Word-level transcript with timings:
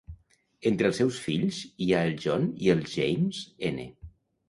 Entre 0.69 0.89
els 0.91 0.97
seus 1.01 1.19
fills 1.27 1.61
hi 1.87 1.91
ha 1.91 2.01
el 2.09 2.19
John 2.25 2.51
i 2.67 2.75
el 2.79 2.85
James 2.97 3.47
N. 3.75 3.91